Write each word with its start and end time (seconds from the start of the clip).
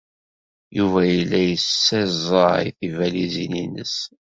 Yuba 0.77 1.01
yella 1.13 1.39
yessaẓay 1.41 2.67
tibalizin-nnes. 2.77 3.95